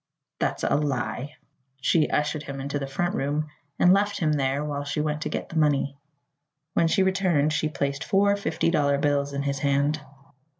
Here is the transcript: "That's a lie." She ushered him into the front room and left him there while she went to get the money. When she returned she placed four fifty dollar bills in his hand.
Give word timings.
"That's 0.39 0.63
a 0.63 0.75
lie." 0.75 1.35
She 1.79 2.09
ushered 2.09 2.41
him 2.41 2.59
into 2.59 2.79
the 2.79 2.87
front 2.87 3.13
room 3.13 3.49
and 3.77 3.93
left 3.93 4.17
him 4.19 4.33
there 4.33 4.65
while 4.65 4.83
she 4.83 4.99
went 4.99 5.21
to 5.21 5.29
get 5.29 5.49
the 5.49 5.59
money. 5.59 5.95
When 6.73 6.87
she 6.87 7.03
returned 7.03 7.53
she 7.53 7.69
placed 7.69 8.03
four 8.03 8.35
fifty 8.35 8.71
dollar 8.71 8.97
bills 8.97 9.31
in 9.31 9.43
his 9.43 9.59
hand. 9.59 10.01